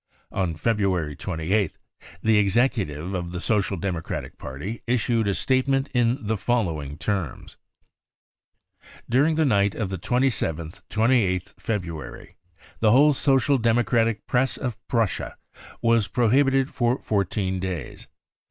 On 0.31 0.55
February 0.55 1.15
28th 1.15 1.77
the 2.23 2.39
Executive 2.39 3.13
of 3.13 3.31
the 3.31 3.39
Social 3.39 3.77
Democratic 3.77 4.39
Party 4.39 4.81
issued 4.87 5.27
a 5.27 5.35
statement 5.35 5.89
in 5.93 6.17
the 6.25 6.37
following 6.37 6.97
terms:" 6.97 7.55
During 9.11 9.35
the 9.35 9.45
night 9.45 9.75
of 9.75 9.89
the 9.89 9.99
27th~28th 9.99 11.49
February, 11.59 12.35
the 12.79 12.89
whole 12.89 13.13
Social 13.13 13.59
Democratic 13.59 14.25
Press 14.25 14.57
of 14.57 14.75
Prussia 14.87 15.37
was 15.83 16.07
prohibited 16.07 16.71
for 16.73 16.97
fourteen 16.97 17.59
days. 17.59 18.07